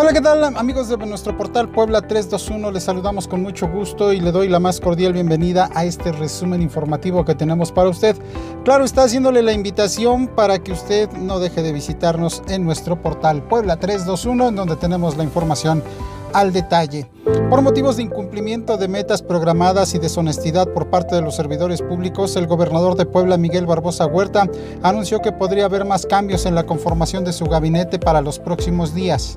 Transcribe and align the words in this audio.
Hola, 0.00 0.14
¿qué 0.14 0.22
tal 0.22 0.42
amigos 0.56 0.88
de 0.88 0.96
nuestro 0.96 1.36
portal 1.36 1.68
Puebla 1.68 2.00
321? 2.00 2.70
Les 2.70 2.84
saludamos 2.84 3.28
con 3.28 3.42
mucho 3.42 3.68
gusto 3.68 4.14
y 4.14 4.20
le 4.20 4.32
doy 4.32 4.48
la 4.48 4.58
más 4.58 4.80
cordial 4.80 5.12
bienvenida 5.12 5.68
a 5.74 5.84
este 5.84 6.10
resumen 6.10 6.62
informativo 6.62 7.22
que 7.26 7.34
tenemos 7.34 7.70
para 7.70 7.90
usted. 7.90 8.16
Claro, 8.64 8.86
está 8.86 9.02
haciéndole 9.02 9.42
la 9.42 9.52
invitación 9.52 10.26
para 10.26 10.58
que 10.58 10.72
usted 10.72 11.10
no 11.12 11.38
deje 11.38 11.60
de 11.60 11.74
visitarnos 11.74 12.42
en 12.48 12.64
nuestro 12.64 13.02
portal 13.02 13.42
Puebla 13.42 13.76
321, 13.76 14.48
en 14.48 14.56
donde 14.56 14.76
tenemos 14.76 15.18
la 15.18 15.24
información 15.24 15.84
al 16.32 16.50
detalle. 16.54 17.06
Por 17.50 17.62
motivos 17.62 17.96
de 17.96 18.04
incumplimiento 18.04 18.76
de 18.76 18.86
metas 18.86 19.22
programadas 19.22 19.92
y 19.94 19.98
deshonestidad 19.98 20.68
por 20.68 20.88
parte 20.88 21.16
de 21.16 21.20
los 21.20 21.34
servidores 21.34 21.82
públicos, 21.82 22.36
el 22.36 22.46
gobernador 22.46 22.94
de 22.94 23.06
Puebla, 23.06 23.36
Miguel 23.36 23.66
Barbosa 23.66 24.06
Huerta, 24.06 24.48
anunció 24.84 25.20
que 25.20 25.32
podría 25.32 25.64
haber 25.64 25.84
más 25.84 26.06
cambios 26.06 26.46
en 26.46 26.54
la 26.54 26.62
conformación 26.62 27.24
de 27.24 27.32
su 27.32 27.46
gabinete 27.46 27.98
para 27.98 28.20
los 28.20 28.38
próximos 28.38 28.94
días. 28.94 29.36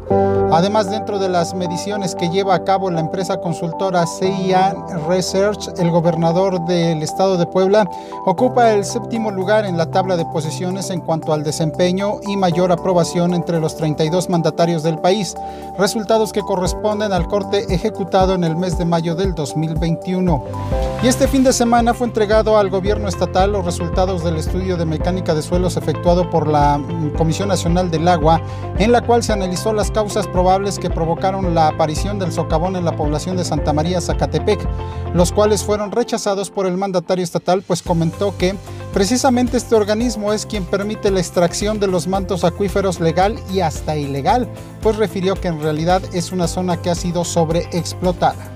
Además, 0.51 0.91
dentro 0.91 1.17
de 1.17 1.29
las 1.29 1.55
mediciones 1.55 2.13
que 2.13 2.29
lleva 2.29 2.53
a 2.53 2.63
cabo 2.63 2.91
la 2.91 2.99
empresa 2.99 3.37
consultora 3.37 4.05
CIA 4.05 4.75
Research, 5.09 5.79
el 5.79 5.89
gobernador 5.89 6.63
del 6.65 7.01
estado 7.01 7.37
de 7.37 7.47
Puebla 7.47 7.89
ocupa 8.27 8.71
el 8.73 8.85
séptimo 8.85 9.31
lugar 9.31 9.65
en 9.65 9.75
la 9.75 9.89
tabla 9.89 10.15
de 10.15 10.25
posiciones 10.25 10.91
en 10.91 11.01
cuanto 11.01 11.33
al 11.33 11.43
desempeño 11.43 12.19
y 12.27 12.37
mayor 12.37 12.71
aprobación 12.71 13.33
entre 13.33 13.59
los 13.59 13.75
32 13.75 14.29
mandatarios 14.29 14.83
del 14.83 14.99
país, 14.99 15.33
resultados 15.79 16.31
que 16.31 16.41
corresponden 16.41 17.11
al 17.11 17.27
corte 17.27 17.65
en 18.11 18.43
el 18.43 18.55
mes 18.57 18.77
de 18.77 18.85
mayo 18.85 19.15
del 19.15 19.33
2021. 19.33 20.92
Y 21.03 21.07
este 21.07 21.27
fin 21.27 21.43
de 21.43 21.51
semana 21.51 21.93
fue 21.93 22.07
entregado 22.07 22.57
al 22.57 22.69
gobierno 22.69 23.09
estatal 23.09 23.51
los 23.51 23.65
resultados 23.65 24.23
del 24.23 24.37
estudio 24.37 24.77
de 24.77 24.85
mecánica 24.85 25.35
de 25.35 25.41
suelos 25.41 25.75
efectuado 25.75 26.29
por 26.29 26.47
la 26.47 26.77
mm, 26.77 27.09
Comisión 27.17 27.49
Nacional 27.49 27.91
del 27.91 28.07
Agua, 28.07 28.41
en 28.77 28.93
la 28.93 29.01
cual 29.01 29.21
se 29.21 29.33
analizó 29.33 29.73
las 29.73 29.91
causas 29.91 30.27
probables 30.27 30.79
que 30.79 30.89
provocaron 30.89 31.53
la 31.53 31.67
aparición 31.67 32.19
del 32.19 32.31
socavón 32.31 32.77
en 32.77 32.85
la 32.85 32.95
población 32.95 33.35
de 33.35 33.43
Santa 33.43 33.73
María, 33.73 33.99
Zacatepec, 33.99 34.65
los 35.13 35.33
cuales 35.33 35.61
fueron 35.65 35.91
rechazados 35.91 36.49
por 36.49 36.67
el 36.67 36.77
mandatario 36.77 37.25
estatal, 37.25 37.63
pues 37.67 37.81
comentó 37.81 38.37
que 38.37 38.55
Precisamente 38.93 39.57
este 39.57 39.73
organismo 39.73 40.33
es 40.33 40.45
quien 40.45 40.65
permite 40.65 41.09
la 41.09 41.19
extracción 41.19 41.79
de 41.79 41.87
los 41.87 42.07
mantos 42.07 42.43
acuíferos 42.43 42.99
legal 42.99 43.39
y 43.51 43.61
hasta 43.61 43.97
ilegal, 43.97 44.47
pues 44.83 44.97
refirió 44.97 45.33
que 45.33 45.47
en 45.47 45.59
realidad 45.63 46.03
es 46.13 46.31
una 46.31 46.47
zona 46.47 46.79
que 46.79 46.91
ha 46.91 46.95
sido 46.95 47.25
sobreexplotada. 47.25 48.52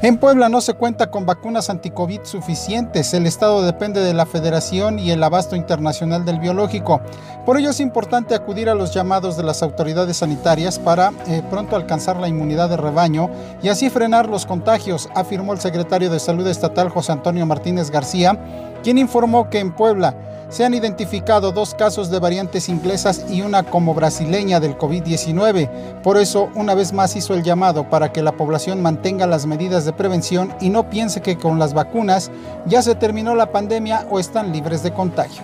En 0.00 0.18
Puebla 0.18 0.48
no 0.48 0.60
se 0.60 0.74
cuenta 0.74 1.10
con 1.10 1.26
vacunas 1.26 1.70
anticovid 1.70 2.20
suficientes. 2.22 3.12
El 3.14 3.26
Estado 3.26 3.62
depende 3.62 4.00
de 4.00 4.14
la 4.14 4.26
Federación 4.26 5.00
y 5.00 5.10
el 5.10 5.20
abasto 5.24 5.56
internacional 5.56 6.24
del 6.24 6.38
biológico. 6.38 7.00
Por 7.44 7.58
ello 7.58 7.70
es 7.70 7.80
importante 7.80 8.36
acudir 8.36 8.68
a 8.68 8.76
los 8.76 8.94
llamados 8.94 9.36
de 9.36 9.42
las 9.42 9.60
autoridades 9.60 10.18
sanitarias 10.18 10.78
para 10.78 11.10
eh, 11.26 11.42
pronto 11.50 11.74
alcanzar 11.74 12.16
la 12.16 12.28
inmunidad 12.28 12.68
de 12.68 12.76
rebaño 12.76 13.28
y 13.60 13.70
así 13.70 13.90
frenar 13.90 14.28
los 14.28 14.46
contagios, 14.46 15.08
afirmó 15.16 15.52
el 15.52 15.58
secretario 15.58 16.10
de 16.10 16.20
Salud 16.20 16.46
Estatal 16.46 16.90
José 16.90 17.10
Antonio 17.10 17.44
Martínez 17.44 17.90
García, 17.90 18.38
quien 18.84 18.98
informó 18.98 19.50
que 19.50 19.58
en 19.58 19.74
Puebla 19.74 20.14
se 20.48 20.64
han 20.64 20.74
identificado 20.74 21.52
dos 21.52 21.74
casos 21.74 22.10
de 22.10 22.18
variantes 22.18 22.68
inglesas 22.68 23.24
y 23.28 23.42
una 23.42 23.62
como 23.62 23.94
brasileña 23.94 24.60
del 24.60 24.76
COVID-19. 24.78 26.00
Por 26.02 26.16
eso, 26.16 26.50
una 26.54 26.74
vez 26.74 26.92
más 26.92 27.16
hizo 27.16 27.34
el 27.34 27.42
llamado 27.42 27.88
para 27.88 28.12
que 28.12 28.22
la 28.22 28.32
población 28.32 28.82
mantenga 28.82 29.26
las 29.26 29.46
medidas 29.46 29.84
de 29.84 29.92
prevención 29.92 30.54
y 30.60 30.70
no 30.70 30.88
piense 30.88 31.20
que 31.20 31.36
con 31.36 31.58
las 31.58 31.74
vacunas 31.74 32.30
ya 32.66 32.82
se 32.82 32.94
terminó 32.94 33.34
la 33.34 33.52
pandemia 33.52 34.06
o 34.10 34.18
están 34.18 34.52
libres 34.52 34.82
de 34.82 34.92
contagio. 34.92 35.42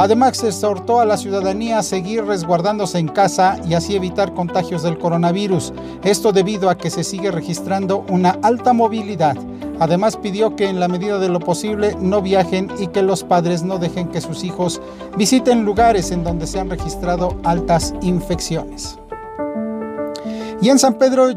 Además, 0.00 0.38
se 0.38 0.46
exhortó 0.46 1.00
a 1.00 1.04
la 1.04 1.18
ciudadanía 1.18 1.78
a 1.78 1.82
seguir 1.82 2.24
resguardándose 2.24 2.98
en 2.98 3.08
casa 3.08 3.60
y 3.68 3.74
así 3.74 3.94
evitar 3.94 4.32
contagios 4.32 4.82
del 4.82 4.96
coronavirus. 4.96 5.74
Esto 6.04 6.32
debido 6.32 6.70
a 6.70 6.78
que 6.78 6.88
se 6.88 7.04
sigue 7.04 7.30
registrando 7.30 8.06
una 8.08 8.38
alta 8.42 8.72
movilidad. 8.72 9.36
Además 9.78 10.16
pidió 10.16 10.56
que 10.56 10.70
en 10.70 10.80
la 10.80 10.88
medida 10.88 11.18
de 11.18 11.28
lo 11.28 11.38
posible 11.38 11.94
no 12.00 12.22
viajen 12.22 12.70
y 12.78 12.86
que 12.86 13.02
los 13.02 13.24
padres 13.24 13.62
no 13.62 13.76
dejen 13.76 14.08
que 14.08 14.22
sus 14.22 14.42
hijos 14.42 14.80
visiten 15.18 15.66
lugares 15.66 16.10
en 16.12 16.24
donde 16.24 16.46
se 16.46 16.58
han 16.58 16.70
registrado 16.70 17.36
altas 17.44 17.92
infecciones. 18.00 18.99
Y 20.62 20.68
en 20.68 20.78
San 20.78 20.98
Pedro 20.98 21.28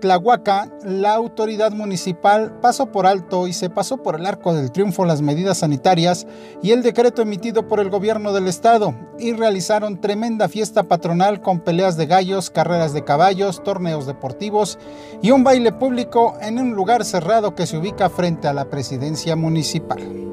Clahuaca, 0.00 0.70
la 0.84 1.14
autoridad 1.14 1.72
municipal 1.72 2.60
pasó 2.60 2.92
por 2.92 3.06
alto 3.06 3.48
y 3.48 3.54
se 3.54 3.70
pasó 3.70 4.02
por 4.02 4.16
el 4.16 4.26
arco 4.26 4.52
del 4.52 4.70
triunfo 4.70 5.06
las 5.06 5.22
medidas 5.22 5.58
sanitarias 5.58 6.26
y 6.62 6.72
el 6.72 6.82
decreto 6.82 7.22
emitido 7.22 7.68
por 7.68 7.80
el 7.80 7.88
gobierno 7.88 8.34
del 8.34 8.48
estado 8.48 8.94
y 9.18 9.32
realizaron 9.32 9.98
tremenda 9.98 10.50
fiesta 10.50 10.82
patronal 10.82 11.40
con 11.40 11.60
peleas 11.60 11.96
de 11.96 12.04
gallos, 12.04 12.50
carreras 12.50 12.92
de 12.92 13.02
caballos, 13.02 13.64
torneos 13.64 14.06
deportivos 14.06 14.78
y 15.22 15.30
un 15.30 15.42
baile 15.42 15.72
público 15.72 16.36
en 16.42 16.58
un 16.58 16.74
lugar 16.74 17.06
cerrado 17.06 17.54
que 17.54 17.66
se 17.66 17.78
ubica 17.78 18.10
frente 18.10 18.46
a 18.46 18.52
la 18.52 18.68
presidencia 18.68 19.36
municipal. 19.36 20.26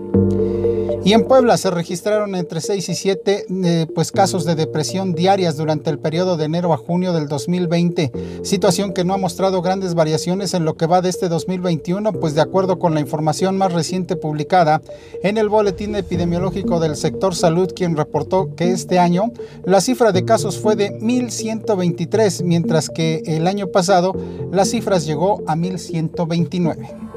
Y 1.06 1.12
en 1.12 1.26
Puebla 1.26 1.58
se 1.58 1.70
registraron 1.70 2.34
entre 2.34 2.62
6 2.62 2.88
y 2.88 2.96
7 2.96 3.46
eh, 3.50 3.88
pues, 3.94 4.14
casos 4.14 4.46
de 4.46 4.56
depresión 4.56 5.14
diarias 5.14 5.58
durante 5.58 5.90
el 5.90 6.00
periodo 6.00 6.38
de 6.38 6.46
enero 6.46 6.74
a 6.74 6.78
junio 6.78 7.12
del 7.12 7.28
2020, 7.28 8.12
situación 8.44 8.94
que 8.94 9.04
no 9.04 9.14
ha 9.14 9.18
mostrado 9.18 9.62
grandes 9.62 9.96
variaciones 9.96 10.54
en 10.54 10.64
lo 10.64 10.78
que 10.78 10.86
va 10.86 11.02
de 11.02 11.10
este 11.10 11.28
2021, 11.28 12.14
pues 12.14 12.36
de 12.36 12.42
acuerdo 12.42 12.80
con 12.80 12.94
la 12.94 13.02
información 13.02 13.58
más 13.58 13.74
reciente 13.74 14.16
publicada 14.16 14.82
en 15.24 15.38
el 15.38 15.50
Boletín 15.50 15.94
Epidemiológico 15.96 16.80
del 16.80 16.96
Sector 16.96 17.36
Salud, 17.36 17.74
quien 17.76 17.98
reportó 17.98 18.56
que 18.56 18.72
este 18.72 18.98
año 18.98 19.34
la 19.66 19.82
cifra 19.82 20.14
de 20.14 20.24
casos 20.24 20.58
fue 20.58 20.78
de 20.78 20.98
1.123, 21.00 22.44
mientras 22.44 22.90
que 22.90 23.24
el 23.26 23.48
año 23.48 23.68
pasado 23.68 24.14
la 24.54 24.64
cifra 24.64 25.00
llegó 25.00 25.44
a 25.48 25.56
1.129. 25.58 27.13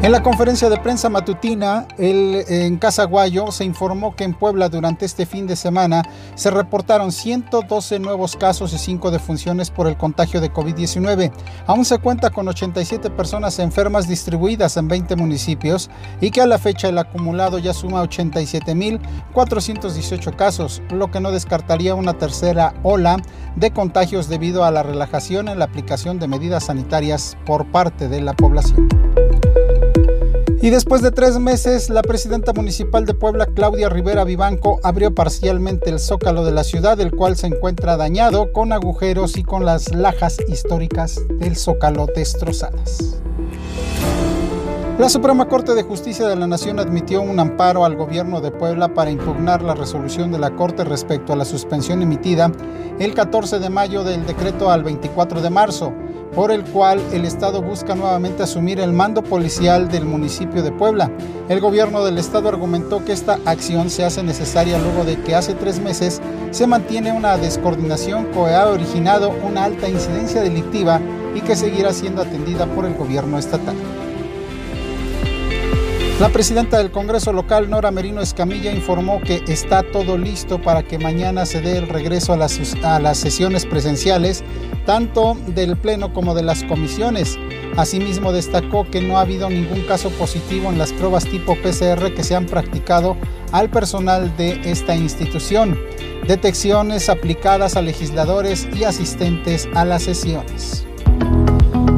En 0.00 0.12
la 0.12 0.22
conferencia 0.22 0.70
de 0.70 0.76
prensa 0.76 1.08
matutina 1.08 1.88
el, 1.98 2.44
en 2.48 2.78
Casaguayo 2.78 3.50
se 3.50 3.64
informó 3.64 4.14
que 4.14 4.22
en 4.22 4.32
Puebla 4.32 4.68
durante 4.68 5.04
este 5.04 5.26
fin 5.26 5.48
de 5.48 5.56
semana 5.56 6.04
se 6.36 6.52
reportaron 6.52 7.10
112 7.10 7.98
nuevos 7.98 8.36
casos 8.36 8.72
y 8.72 8.78
5 8.78 9.10
defunciones 9.10 9.72
por 9.72 9.88
el 9.88 9.96
contagio 9.96 10.40
de 10.40 10.52
COVID-19. 10.52 11.32
Aún 11.66 11.84
se 11.84 11.98
cuenta 11.98 12.30
con 12.30 12.46
87 12.46 13.10
personas 13.10 13.58
enfermas 13.58 14.06
distribuidas 14.06 14.76
en 14.76 14.86
20 14.86 15.16
municipios 15.16 15.90
y 16.20 16.30
que 16.30 16.42
a 16.42 16.46
la 16.46 16.58
fecha 16.58 16.88
el 16.88 16.98
acumulado 16.98 17.58
ya 17.58 17.74
suma 17.74 18.00
87.418 18.04 20.36
casos, 20.36 20.80
lo 20.90 21.10
que 21.10 21.18
no 21.18 21.32
descartaría 21.32 21.96
una 21.96 22.14
tercera 22.14 22.72
ola 22.84 23.16
de 23.56 23.72
contagios 23.72 24.28
debido 24.28 24.62
a 24.64 24.70
la 24.70 24.84
relajación 24.84 25.48
en 25.48 25.58
la 25.58 25.64
aplicación 25.64 26.20
de 26.20 26.28
medidas 26.28 26.66
sanitarias 26.66 27.36
por 27.44 27.66
parte 27.72 28.08
de 28.08 28.20
la 28.20 28.34
población. 28.34 28.86
Y 30.60 30.70
después 30.70 31.02
de 31.02 31.12
tres 31.12 31.38
meses, 31.38 31.88
la 31.88 32.02
presidenta 32.02 32.52
municipal 32.52 33.06
de 33.06 33.14
Puebla, 33.14 33.46
Claudia 33.46 33.88
Rivera 33.88 34.24
Vivanco, 34.24 34.80
abrió 34.82 35.14
parcialmente 35.14 35.88
el 35.88 36.00
zócalo 36.00 36.44
de 36.44 36.50
la 36.50 36.64
ciudad, 36.64 37.00
el 37.00 37.12
cual 37.12 37.36
se 37.36 37.46
encuentra 37.46 37.96
dañado 37.96 38.52
con 38.52 38.72
agujeros 38.72 39.36
y 39.36 39.44
con 39.44 39.64
las 39.64 39.94
lajas 39.94 40.38
históricas 40.48 41.20
del 41.38 41.56
zócalo 41.56 42.06
destrozadas. 42.12 43.20
La 44.98 45.08
Suprema 45.08 45.46
Corte 45.46 45.76
de 45.76 45.84
Justicia 45.84 46.26
de 46.26 46.34
la 46.34 46.48
Nación 46.48 46.80
admitió 46.80 47.22
un 47.22 47.38
amparo 47.38 47.84
al 47.84 47.94
gobierno 47.94 48.40
de 48.40 48.50
Puebla 48.50 48.88
para 48.94 49.12
impugnar 49.12 49.62
la 49.62 49.76
resolución 49.76 50.32
de 50.32 50.40
la 50.40 50.56
Corte 50.56 50.82
respecto 50.82 51.32
a 51.32 51.36
la 51.36 51.44
suspensión 51.44 52.02
emitida 52.02 52.50
el 52.98 53.14
14 53.14 53.60
de 53.60 53.70
mayo 53.70 54.02
del 54.02 54.26
decreto 54.26 54.72
al 54.72 54.82
24 54.82 55.40
de 55.40 55.50
marzo 55.50 55.92
por 56.34 56.50
el 56.50 56.64
cual 56.64 57.00
el 57.12 57.24
Estado 57.24 57.62
busca 57.62 57.94
nuevamente 57.94 58.42
asumir 58.42 58.80
el 58.80 58.92
mando 58.92 59.22
policial 59.22 59.88
del 59.88 60.04
municipio 60.04 60.64
de 60.64 60.72
Puebla. 60.72 61.12
El 61.48 61.60
gobierno 61.60 62.04
del 62.04 62.18
Estado 62.18 62.48
argumentó 62.48 63.04
que 63.04 63.12
esta 63.12 63.38
acción 63.44 63.90
se 63.90 64.04
hace 64.04 64.24
necesaria 64.24 64.80
luego 64.80 65.04
de 65.04 65.22
que 65.22 65.36
hace 65.36 65.54
tres 65.54 65.78
meses 65.78 66.20
se 66.50 66.66
mantiene 66.66 67.12
una 67.12 67.38
descoordinación 67.38 68.32
que 68.32 68.40
ha 68.40 68.66
originado 68.66 69.32
una 69.48 69.62
alta 69.62 69.88
incidencia 69.88 70.42
delictiva 70.42 71.00
y 71.36 71.40
que 71.40 71.54
seguirá 71.54 71.92
siendo 71.92 72.22
atendida 72.22 72.66
por 72.66 72.84
el 72.84 72.94
gobierno 72.94 73.38
estatal. 73.38 73.76
La 76.20 76.30
presidenta 76.30 76.78
del 76.78 76.90
Congreso 76.90 77.32
local, 77.32 77.70
Nora 77.70 77.92
Merino 77.92 78.20
Escamilla, 78.20 78.72
informó 78.72 79.20
que 79.20 79.44
está 79.46 79.84
todo 79.84 80.18
listo 80.18 80.60
para 80.60 80.82
que 80.82 80.98
mañana 80.98 81.46
se 81.46 81.60
dé 81.60 81.78
el 81.78 81.88
regreso 81.88 82.32
a 82.32 82.36
las, 82.36 82.58
a 82.82 82.98
las 82.98 83.18
sesiones 83.18 83.64
presenciales, 83.64 84.42
tanto 84.84 85.36
del 85.46 85.76
Pleno 85.76 86.12
como 86.12 86.34
de 86.34 86.42
las 86.42 86.64
comisiones. 86.64 87.38
Asimismo, 87.76 88.32
destacó 88.32 88.84
que 88.90 89.00
no 89.00 89.16
ha 89.16 89.20
habido 89.20 89.48
ningún 89.48 89.82
caso 89.82 90.10
positivo 90.10 90.68
en 90.70 90.78
las 90.78 90.92
pruebas 90.92 91.24
tipo 91.24 91.54
PCR 91.54 92.12
que 92.12 92.24
se 92.24 92.34
han 92.34 92.46
practicado 92.46 93.16
al 93.52 93.70
personal 93.70 94.36
de 94.36 94.60
esta 94.64 94.96
institución. 94.96 95.78
Detecciones 96.26 97.08
aplicadas 97.08 97.76
a 97.76 97.82
legisladores 97.82 98.66
y 98.74 98.82
asistentes 98.82 99.68
a 99.72 99.84
las 99.84 100.02
sesiones. 100.02 100.87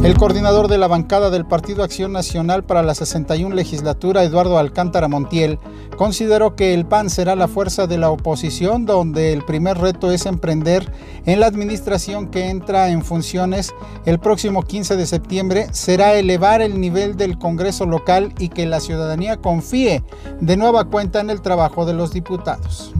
El 0.02 0.16
coordinador 0.16 0.68
de 0.68 0.78
la 0.78 0.88
bancada 0.88 1.28
del 1.28 1.44
Partido 1.44 1.84
Acción 1.84 2.10
Nacional 2.12 2.64
para 2.64 2.82
la 2.82 2.94
61 2.94 3.54
legislatura, 3.54 4.24
Eduardo 4.24 4.56
Alcántara 4.56 5.08
Montiel, 5.08 5.58
consideró 5.98 6.56
que 6.56 6.72
el 6.72 6.86
PAN 6.86 7.10
será 7.10 7.36
la 7.36 7.48
fuerza 7.48 7.86
de 7.86 7.98
la 7.98 8.10
oposición, 8.10 8.86
donde 8.86 9.34
el 9.34 9.44
primer 9.44 9.76
reto 9.76 10.10
es 10.10 10.24
emprender 10.24 10.90
en 11.26 11.38
la 11.38 11.46
administración 11.46 12.28
que 12.28 12.48
entra 12.48 12.88
en 12.88 13.04
funciones 13.04 13.74
el 14.06 14.18
próximo 14.18 14.62
15 14.62 14.96
de 14.96 15.04
septiembre, 15.04 15.66
será 15.72 16.14
elevar 16.14 16.62
el 16.62 16.80
nivel 16.80 17.18
del 17.18 17.38
Congreso 17.38 17.84
local 17.84 18.32
y 18.38 18.48
que 18.48 18.64
la 18.64 18.80
ciudadanía 18.80 19.36
confíe 19.36 20.02
de 20.40 20.56
nueva 20.56 20.84
cuenta 20.86 21.20
en 21.20 21.28
el 21.28 21.42
trabajo 21.42 21.84
de 21.84 21.92
los 21.92 22.10
diputados. 22.10 22.94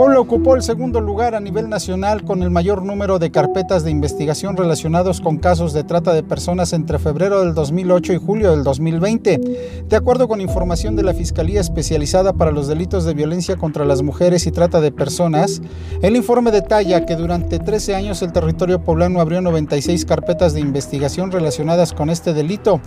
Puebla 0.00 0.18
ocupó 0.18 0.56
el 0.56 0.62
segundo 0.62 1.02
lugar 1.02 1.34
a 1.34 1.40
nivel 1.40 1.68
nacional 1.68 2.24
con 2.24 2.42
el 2.42 2.48
mayor 2.48 2.82
número 2.82 3.18
de 3.18 3.30
carpetas 3.30 3.84
de 3.84 3.90
investigación 3.90 4.56
relacionados 4.56 5.20
con 5.20 5.36
casos 5.36 5.74
de 5.74 5.84
trata 5.84 6.14
de 6.14 6.22
personas 6.22 6.72
entre 6.72 6.98
febrero 6.98 7.40
del 7.40 7.52
2008 7.52 8.14
y 8.14 8.16
julio 8.16 8.50
del 8.52 8.64
2020. 8.64 9.84
De 9.86 9.96
acuerdo 9.96 10.26
con 10.26 10.40
información 10.40 10.96
de 10.96 11.02
la 11.02 11.12
Fiscalía 11.12 11.60
Especializada 11.60 12.32
para 12.32 12.50
los 12.50 12.66
Delitos 12.66 13.04
de 13.04 13.12
Violencia 13.12 13.56
contra 13.56 13.84
las 13.84 14.00
Mujeres 14.00 14.46
y 14.46 14.52
Trata 14.52 14.80
de 14.80 14.90
Personas, 14.90 15.60
el 16.00 16.16
informe 16.16 16.50
detalla 16.50 17.04
que 17.04 17.16
durante 17.16 17.58
13 17.58 17.94
años 17.94 18.22
el 18.22 18.32
territorio 18.32 18.82
poblano 18.82 19.20
abrió 19.20 19.42
96 19.42 20.06
carpetas 20.06 20.54
de 20.54 20.60
investigación 20.60 21.30
relacionadas 21.30 21.92
con 21.92 22.08
este 22.08 22.32
delito 22.32 22.80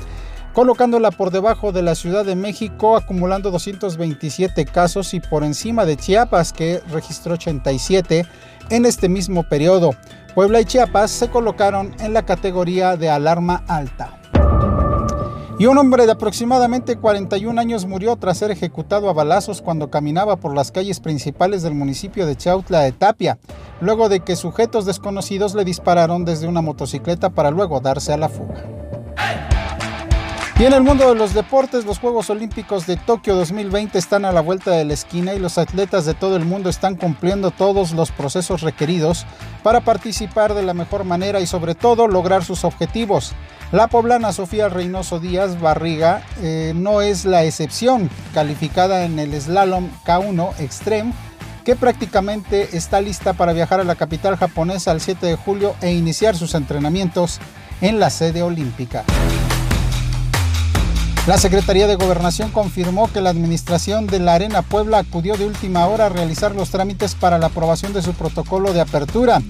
colocándola 0.54 1.12
por 1.12 1.32
debajo 1.32 1.72
de 1.72 1.82
la 1.82 1.96
Ciudad 1.96 2.24
de 2.24 2.36
México, 2.36 2.96
acumulando 2.96 3.52
227 3.52 4.66
casos 4.66 5.14
y 5.14 5.20
por 5.20 5.44
encima 5.44 5.86
de 5.86 5.98
Chiapas, 5.98 6.54
que 6.54 6.82
registró 6.92 7.34
87 7.34 8.26
en 8.70 8.86
este 8.86 9.10
mismo 9.10 9.44
periodo. 9.44 9.92
Puebla 10.36 10.62
y 10.62 10.66
Chiapas 10.66 11.12
se 11.12 11.30
colocaron 11.30 11.96
en 12.00 12.14
la 12.14 12.24
categoría 12.24 12.96
de 12.96 13.10
alarma 13.10 13.64
alta. 13.68 14.20
Y 15.60 15.68
un 15.68 15.78
hombre 15.78 16.08
de 16.08 16.14
aproximadamente 16.14 16.98
41 16.98 17.62
años 17.62 17.86
murió 17.86 18.16
tras 18.16 18.40
ser 18.40 18.50
ejecutado 18.50 19.08
a 19.08 19.14
balazos 19.14 19.62
cuando 19.62 19.92
caminaba 19.92 20.38
por 20.38 20.56
las 20.56 20.72
calles 20.72 21.00
principales 21.00 21.62
del 21.62 21.76
municipio 21.76 22.26
de 22.26 22.36
Chautla 22.36 22.82
de 22.82 22.92
Tapia, 22.92 23.38
luego 23.80 24.10
de 24.10 24.22
que 24.22 24.36
sujetos 24.36 24.86
desconocidos 24.86 25.54
le 25.54 25.64
dispararon 25.64 26.26
desde 26.26 26.48
una 26.48 26.62
motocicleta 26.62 27.30
para 27.30 27.52
luego 27.52 27.80
darse 27.80 28.12
a 28.12 28.18
la 28.18 28.30
fuga. 28.30 28.64
Y 30.64 30.66
en 30.66 30.72
el 30.72 30.82
mundo 30.82 31.10
de 31.10 31.16
los 31.16 31.34
deportes, 31.34 31.84
los 31.84 32.00
Juegos 32.00 32.30
Olímpicos 32.30 32.88
de 32.88 32.96
Tokio 32.96 33.36
2020 33.36 34.00
están 34.00 34.24
a 34.24 34.32
la 34.32 34.40
vuelta 34.40 34.72
de 34.72 34.86
la 34.86 34.94
esquina 34.94 35.34
y 35.34 35.40
los 35.40 35.58
atletas 35.58 36.06
de 36.06 36.14
todo 36.14 36.38
el 36.38 36.46
mundo 36.46 36.70
están 36.70 36.96
cumpliendo 36.96 37.52
todos 37.52 37.92
los 37.92 38.12
procesos 38.12 38.62
requeridos 38.62 39.26
para 39.62 39.82
participar 39.82 40.54
de 40.54 40.64
la 40.64 40.74
mejor 40.74 41.04
manera 41.04 41.42
y 41.42 41.48
sobre 41.48 41.76
todo 41.76 42.08
lograr 42.08 42.46
sus 42.46 42.64
objetivos. 42.64 43.34
La 43.74 43.90
poblana 43.90 44.32
Sofía 44.32 44.70
Reynoso 44.70 45.20
Díaz 45.20 45.60
Barriga 45.60 46.24
eh, 46.42 46.72
no 46.74 47.02
es 47.02 47.26
la 47.26 47.44
excepción, 47.44 48.10
calificada 48.34 49.04
en 49.04 49.20
el 49.20 49.34
slalom 49.42 49.90
K1 50.06 50.62
Extreme, 50.62 51.12
que 51.66 51.76
prácticamente 51.76 52.78
está 52.78 53.02
lista 53.02 53.34
para 53.34 53.52
viajar 53.52 53.82
a 53.82 53.84
la 53.84 53.96
capital 53.96 54.38
japonesa 54.38 54.94
el 54.94 55.02
7 55.02 55.26
de 55.26 55.36
julio 55.36 55.76
e 55.82 55.92
iniciar 55.92 56.38
sus 56.38 56.56
entrenamientos 56.56 57.42
en 57.82 58.00
la 58.00 58.10
sede 58.10 58.44
olímpica. 58.44 59.04
La 61.26 61.38
Secretaría 61.38 61.88
de 61.88 61.96
Gobernación 61.96 62.52
confirmó 62.52 63.10
que 63.10 63.22
la 63.22 63.30
administración 63.30 64.08
de 64.08 64.20
la 64.20 64.34
Arena 64.34 64.62
Puebla 64.62 64.98
acudió 64.98 65.38
de 65.38 65.46
última 65.46 65.88
hora 65.88 66.08
a 66.08 66.10
realizar 66.10 66.54
los 66.54 66.70
trámites 66.70 67.16
para 67.16 67.38
la 67.38 67.46
aprobación 67.46 67.94
de 67.94 68.02
su 68.02 68.12
protocolo 68.14 68.74
de 68.74 68.82
apertura, 68.82 69.42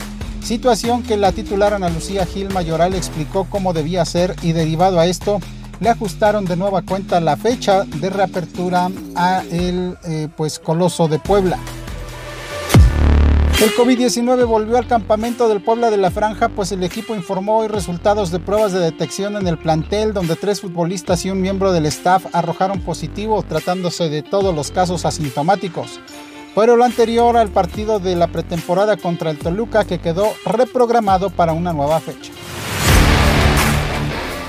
situación 0.44 1.02
que 1.02 1.18
la 1.18 1.32
titular 1.32 1.74
Ana 1.74 1.90
Lucía 1.90 2.28
Gil 2.28 2.54
Mayoral 2.54 2.94
explicó 2.94 3.48
cómo 3.50 3.74
debía 3.74 4.06
ser 4.06 4.36
y 4.44 4.52
derivado 4.52 5.00
a 5.00 5.08
esto 5.08 5.40
le 5.80 5.90
ajustaron 5.90 6.46
de 6.46 6.58
nueva 6.58 6.84
cuenta 6.84 7.20
la 7.20 7.38
fecha 7.38 7.86
de 7.86 8.12
reapertura 8.12 8.92
a 9.16 9.42
el 9.52 9.98
eh, 10.04 10.28
pues 10.38 10.60
Coloso 10.60 11.08
de 11.08 11.18
Puebla. 11.18 11.58
El 13.62 13.74
COVID-19 13.76 14.46
volvió 14.46 14.78
al 14.78 14.88
campamento 14.88 15.48
del 15.48 15.62
Puebla 15.62 15.90
de 15.90 15.98
la 15.98 16.12
Franja, 16.12 16.50
pues 16.50 16.72
el 16.72 16.84
equipo 16.84 17.16
informó 17.16 17.60
hoy 17.60 17.68
resultados 17.68 18.30
de 18.30 18.40
pruebas 18.40 18.74
de 18.74 18.80
detección 18.80 19.38
en 19.38 19.48
el 19.48 19.58
plantel, 19.58 20.12
donde 20.12 20.36
tres 20.36 20.60
futbolistas 20.60 21.24
y 21.26 21.30
un 21.30 21.42
miembro 21.42 21.72
del 21.72 21.86
staff 21.86 22.26
arrojaron 22.34 22.82
positivo, 22.82 23.42
tratándose 23.44 24.10
de 24.10 24.22
todos 24.22 24.54
los 24.54 24.72
casos 24.72 25.06
asintomáticos. 25.06 26.02
Pero 26.56 26.76
lo 26.76 26.84
anterior 26.84 27.38
al 27.38 27.50
partido 27.50 28.00
de 28.00 28.16
la 28.16 28.28
pretemporada 28.28 28.98
contra 28.98 29.32
el 29.32 29.38
Toluca, 29.38 29.86
que 29.86 30.00
quedó 30.00 30.34
reprogramado 30.46 31.30
para 31.30 31.54
una 31.54 31.72
nueva 31.72 32.00
fecha. 32.00 32.32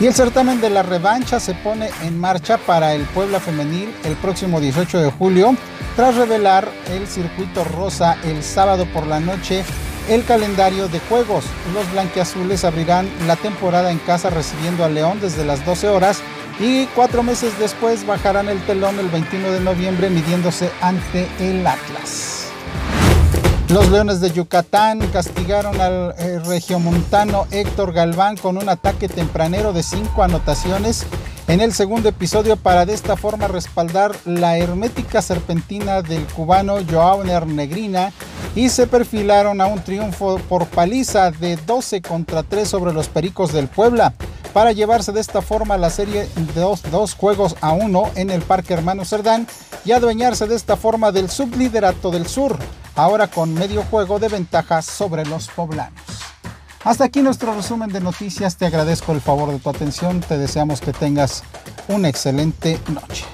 Y 0.00 0.06
el 0.06 0.14
certamen 0.14 0.60
de 0.60 0.70
la 0.70 0.82
revancha 0.82 1.38
se 1.38 1.54
pone 1.54 1.88
en 2.02 2.18
marcha 2.18 2.58
para 2.58 2.94
el 2.94 3.04
Puebla 3.04 3.38
Femenil 3.38 3.94
el 4.04 4.16
próximo 4.16 4.60
18 4.60 4.98
de 4.98 5.10
julio 5.12 5.56
tras 5.96 6.16
revelar 6.16 6.68
el 6.90 7.06
circuito 7.06 7.64
rosa 7.64 8.16
el 8.24 8.42
sábado 8.42 8.86
por 8.86 9.06
la 9.06 9.20
noche 9.20 9.64
el 10.08 10.24
calendario 10.24 10.88
de 10.88 11.00
juegos. 11.00 11.44
Los 11.72 11.90
blanquiazules 11.92 12.64
abrirán 12.64 13.08
la 13.26 13.36
temporada 13.36 13.90
en 13.90 13.98
casa 13.98 14.30
recibiendo 14.30 14.84
a 14.84 14.88
León 14.88 15.18
desde 15.20 15.44
las 15.44 15.64
12 15.64 15.88
horas 15.88 16.20
y 16.60 16.86
cuatro 16.86 17.22
meses 17.22 17.58
después 17.58 18.06
bajarán 18.06 18.48
el 18.48 18.60
telón 18.66 18.98
el 18.98 19.08
21 19.08 19.50
de 19.50 19.60
noviembre 19.60 20.10
midiéndose 20.10 20.70
ante 20.80 21.28
el 21.40 21.66
Atlas. 21.66 22.48
Los 23.68 23.90
Leones 23.90 24.20
de 24.20 24.30
Yucatán 24.30 25.00
castigaron 25.08 25.80
al 25.80 26.14
eh, 26.18 26.38
regiomontano 26.44 27.46
Héctor 27.50 27.92
Galván 27.92 28.36
con 28.36 28.58
un 28.58 28.68
ataque 28.68 29.08
tempranero 29.08 29.72
de 29.72 29.82
cinco 29.82 30.22
anotaciones 30.22 31.06
en 31.46 31.60
el 31.60 31.72
segundo 31.72 32.08
episodio 32.08 32.56
para 32.56 32.86
de 32.86 32.94
esta 32.94 33.16
forma 33.16 33.48
respaldar 33.48 34.16
la 34.24 34.56
hermética 34.56 35.20
serpentina 35.20 36.02
del 36.02 36.24
cubano 36.26 36.76
Joao 36.90 37.22
Negrina 37.24 38.12
y 38.54 38.68
se 38.70 38.86
perfilaron 38.86 39.60
a 39.60 39.66
un 39.66 39.82
triunfo 39.82 40.38
por 40.48 40.66
paliza 40.66 41.30
de 41.30 41.56
12 41.56 42.02
contra 42.02 42.42
3 42.42 42.66
sobre 42.68 42.92
los 42.92 43.08
Pericos 43.08 43.52
del 43.52 43.68
Puebla 43.68 44.14
para 44.52 44.72
llevarse 44.72 45.12
de 45.12 45.20
esta 45.20 45.42
forma 45.42 45.76
la 45.76 45.90
serie 45.90 46.28
de 46.36 46.60
dos, 46.60 46.82
dos 46.90 47.14
juegos 47.14 47.56
a 47.60 47.72
uno 47.72 48.10
en 48.14 48.30
el 48.30 48.40
Parque 48.42 48.72
Hermano 48.72 49.04
Cerdán 49.04 49.46
y 49.84 49.92
adueñarse 49.92 50.46
de 50.46 50.54
esta 50.54 50.76
forma 50.76 51.12
del 51.12 51.28
subliderato 51.28 52.10
del 52.10 52.26
sur, 52.26 52.56
ahora 52.94 53.26
con 53.26 53.52
medio 53.52 53.82
juego 53.82 54.18
de 54.18 54.28
ventaja 54.28 54.80
sobre 54.80 55.26
los 55.26 55.48
poblanos. 55.48 56.13
Hasta 56.84 57.04
aquí 57.04 57.22
nuestro 57.22 57.54
resumen 57.54 57.90
de 57.90 58.00
noticias. 58.00 58.56
Te 58.58 58.66
agradezco 58.66 59.12
el 59.12 59.22
favor 59.22 59.50
de 59.50 59.58
tu 59.58 59.70
atención. 59.70 60.20
Te 60.20 60.36
deseamos 60.36 60.82
que 60.82 60.92
tengas 60.92 61.42
una 61.88 62.10
excelente 62.10 62.78
noche. 62.92 63.24